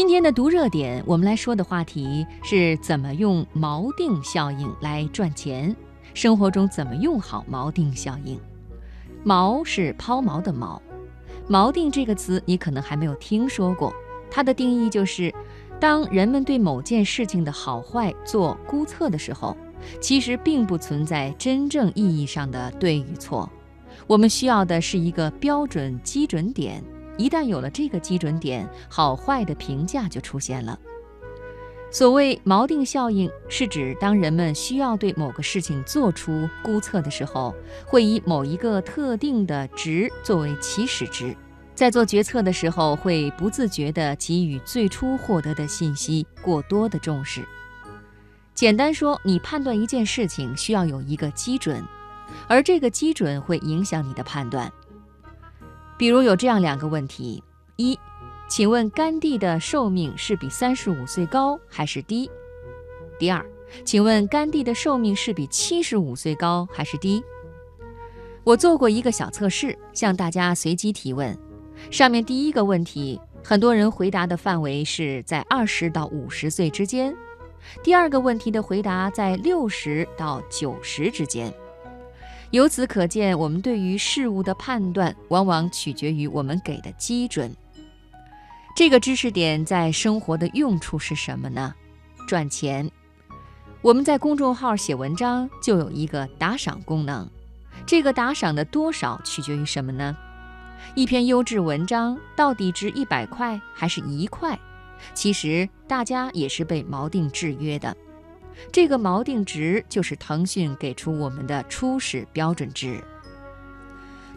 [0.00, 5.76] 今天的读热点，我们来说的话题是怎么用锚定效应来赚钱。
[6.14, 8.40] 生活中怎么用好锚定效应？
[9.26, 10.80] 锚是抛锚的锚，
[11.50, 13.92] 锚定这个词你可能还没有听说过。
[14.30, 15.30] 它的定义就是，
[15.78, 19.54] 当人们对某件事情的好坏做估测的时候，
[20.00, 23.46] 其实并不存在真正意义上的对与错。
[24.06, 26.82] 我们需要的是一个标准基准点。
[27.16, 30.78] 一旦有了这个基准点，好坏的评价就出现了。
[31.92, 37.52] 所谓锚定效应，是指当人们需要对某个事情做出估测的时候，
[37.84, 41.36] 会以某一个特定的值作为起始值，
[41.74, 47.44] 在做决策的时候，会不自觉地给予最初获得的信息过多的重视。
[48.54, 51.84] 简单说，你判断一件事情需要有一个基准，
[52.46, 54.70] 而这个基准会影响你的判断。
[56.00, 57.44] 比如有这样两个问题：
[57.76, 57.98] 一，
[58.48, 62.30] 请问甘地的寿命是比三十五岁高还是低？
[63.18, 63.44] 第二，
[63.84, 67.22] 请问甘地的寿命是比七十五岁高还是低？
[68.44, 71.38] 我做过一个小测试，向大家随机提问。
[71.90, 77.12] 上面第一个问题，很多人回答的范围是在二十到五十岁之间；
[77.82, 81.52] 第二个问题的回答在六十到九十之间。
[82.50, 87.54] 由此可见，我们对于事物的判断往往取决于我们给的基准。
[88.74, 91.72] 这个知识点在生活的用处是什么呢？
[92.26, 92.90] 赚钱。
[93.82, 97.28] 我们在公众号写文章就有一个打赏功能，
[97.86, 100.16] 这个打赏的多少取决于什么呢？
[100.96, 104.58] 一篇优质文章到底值一百块还是一块？
[105.14, 107.96] 其实大家也是被锚定制约的。
[108.72, 113.02] 这个锚定值就是腾讯给出我们的初始标准值。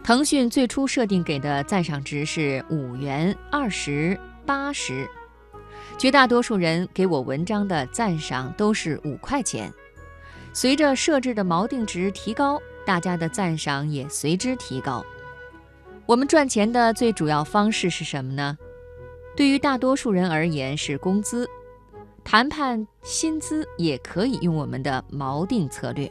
[0.02, 5.08] 腾讯最初设定给的赞赏值是五元、二十、八十，
[5.96, 9.72] 绝大多数人给我文章的赞赏都是五块钱。
[10.52, 15.04] 随着设置的锚定值提高，大家的赞赏也随之提高。
[16.06, 18.58] 我们赚钱的最主要方式是什么呢？
[19.34, 21.48] 对于大多数人而言是工资。
[22.24, 26.10] 谈判薪资也可以用我们的锚定策略。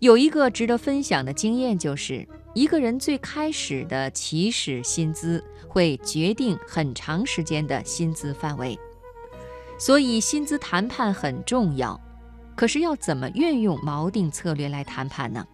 [0.00, 8.78] 有一个值得分享的经验，就是一个人最开始的起始薪资会决定很长时间的薪资范围。
[9.78, 11.98] 所以薪资谈判很重要。
[12.54, 15.46] 可是要怎么运用锚定策略来谈判呢？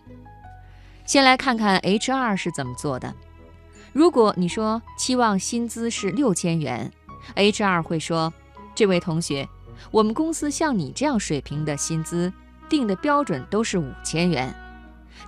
[1.07, 3.15] 先来看看 HR 是怎么做的。
[3.93, 6.91] 如果你说期望薪资是六千元
[7.37, 8.33] ，HR 会说
[8.75, 9.49] ：“这位同学。”
[9.91, 12.33] 我们公司像你这样水平的薪资
[12.69, 14.55] 定的标准都是五千元，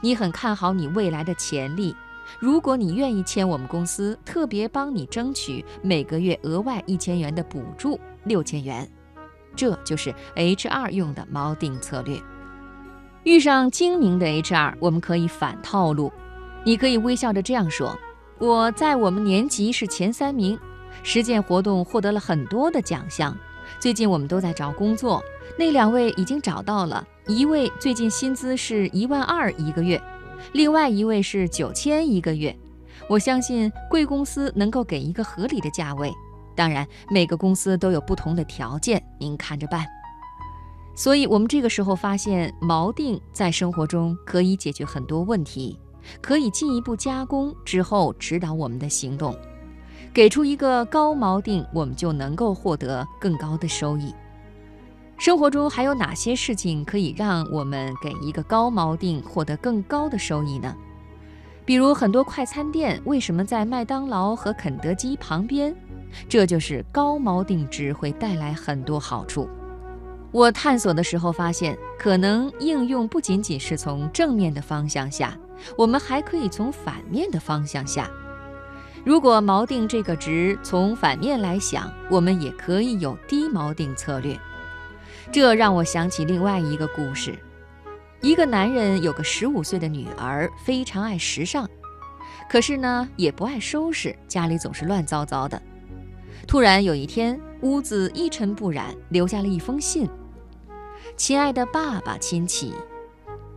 [0.01, 1.95] 你很看好你未来的潜力。
[2.39, 8.89] 如果你愿意签我们公司，特别帮你争取每个月额外一千元的补助，六千元。
[9.57, 12.23] 这就是 HR 用的锚定策略。
[13.25, 16.13] 遇上精明的 HR，我们可以反套路。
[16.65, 17.99] 你可以微笑着这样说
[18.39, 20.57] ：“我在我们年级是前三名，
[21.03, 23.37] 实践活动获得了很多的奖项。”
[23.79, 25.23] 最近我们都在找工作，
[25.59, 30.01] 那两位已经找到了，一位最近薪资是一万二一个月，
[30.53, 32.55] 另外一位是九千一个月。
[33.09, 36.13] 我相信贵公司能够给一个合理的价位，
[36.55, 39.85] 当然每个公司都有不同的条件，您看着办。
[40.95, 45.79] 所以，我们这个时候发现锚定在生活中可以解决很多问题，
[46.21, 49.35] 可以进一步加工之后指导我们的行动。
[50.13, 54.15] 给出一个高锚定，我们就能够获得更高的收益。
[55.17, 60.75] 生活中还有哪些事情可以让我们给一个高锚定，获得更高的收益呢？
[61.65, 65.75] 比如很多快餐店为什么在麦当劳和肯德基旁边？
[66.29, 69.49] 这就是高锚定值会带来很多好处。
[70.33, 75.39] 我探索的时候发现，可能应用不仅仅是从正面的方向下，
[75.77, 78.11] 我们还可以从反面的方向下。
[79.03, 84.39] 如果锚定这个值从反面来想，我们也可以有低锚定策略。
[85.33, 87.39] 这让我想起另外一个故事：
[88.21, 91.67] 一个男人有个十五岁的女儿，非常爱时尚，
[92.49, 95.61] 可是呢也不爱收拾，家里总是乱糟糟的。
[96.47, 100.07] 突然有一天，屋子一尘不染，留下了一封信
[101.17, 102.75] ：“亲爱的爸爸亲戚，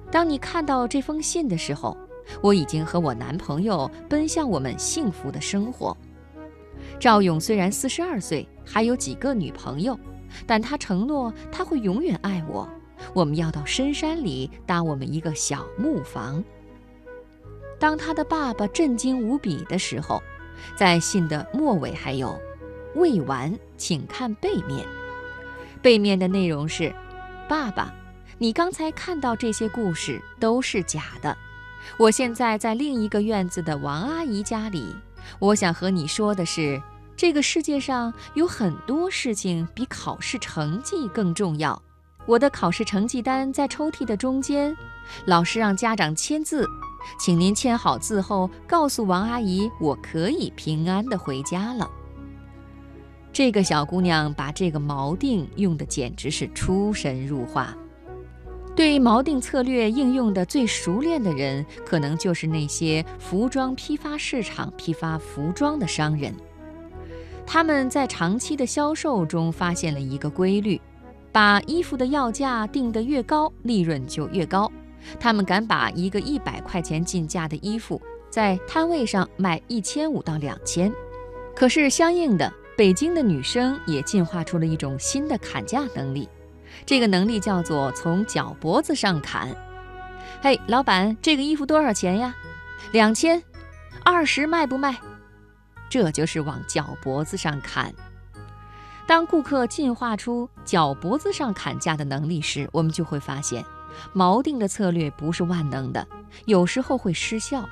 [0.09, 1.97] 当你看到这封信的时候。”
[2.41, 5.95] 我已经和我男朋友奔向我们幸福的生活。
[6.99, 9.97] 赵勇虽然四十二岁，还有几个女朋友，
[10.45, 12.67] 但他承诺他会永远爱我。
[13.13, 16.43] 我们要到深山里搭我们一个小木房。
[17.79, 20.21] 当他的爸爸震惊无比的时候，
[20.75, 22.39] 在信的末尾还有
[22.95, 24.85] ：“未完，请看背面。
[25.81, 26.93] 背面的内容是：
[27.49, 27.93] 爸爸，
[28.37, 31.35] 你刚才看到这些故事都是假的。
[31.97, 34.95] 我现在在另一个院子的王阿姨家里，
[35.39, 36.81] 我想和你说的是，
[37.15, 41.81] 这个世界上有很多事情比考试成绩更重要。
[42.25, 44.75] 我的考试成绩单在抽屉的中间，
[45.25, 46.67] 老师让家长签字。
[47.19, 51.89] 请您签好字后，告诉王阿姨，我可以平安的回家了。
[53.33, 57.75] 这个小姑娘把这个锚定用的简直是出神入化。
[58.75, 66.33] 对锚定策略应用的最熟练的人，可能就是那些服装批发市场批发服装的商人。
[67.45, 70.81] 他们在长期的销售中发现了一个规律：
[71.31, 74.71] 把衣服的要价定得越高，利润就越高。
[75.19, 80.91] 他们敢把一个一百块钱进价的衣服在摊位上卖一千五到两千，
[81.55, 86.27] 可是相应的，北京的女生也进化出了一种新的砍价能力，
[86.85, 89.55] 这个能力叫做从脚脖子上砍。
[90.41, 92.35] 嘿，老板，这个衣服多少钱呀？
[92.91, 93.41] 两千，
[94.03, 94.97] 二十卖不卖？
[95.89, 97.93] 这就是往脚脖子上砍。
[99.05, 103.63] 当顾客进化出脚脖子上砍价的能力时，我们就会发现。
[104.13, 106.07] 锚定的策略不是万能的，
[106.45, 107.63] 有时候会失效，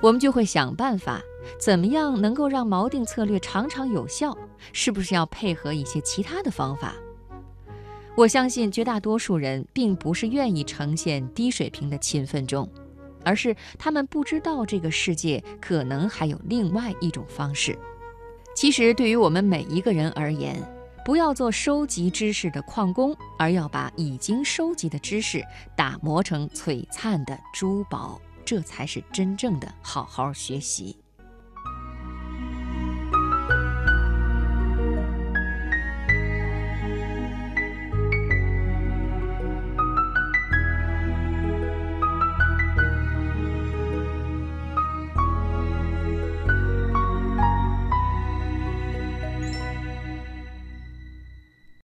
[0.00, 1.20] 我们就会想办法，
[1.60, 4.34] 怎么样能够让锚定策略常常有效？
[4.72, 6.94] 是不是要配合一些其他的方法？
[8.14, 12.68] 我相信绝大多数人并不是愿意呈现低水平的勤奋中，
[13.24, 17.76] 而是他们不知道这个世界可能还有另外一种方式。
[18.54, 20.54] 其实，对于我们每一个人而言，
[21.06, 25.42] 不要做收集知识的矿工，而要把已经收集的知识
[25.74, 31.01] 打磨成璀璨的珠宝，这才是真正的好好学习。